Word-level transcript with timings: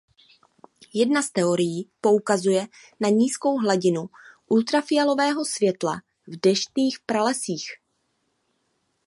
Jedna 0.93 1.21
z 1.21 1.29
teorií 1.31 1.85
poukazuje 2.01 2.67
na 2.99 3.09
nízkou 3.13 3.57
hladinu 3.61 4.09
ultrafialového 4.49 5.45
světla 5.45 6.01
v 6.27 6.37
deštných 6.39 6.99
pralesích. 7.05 7.69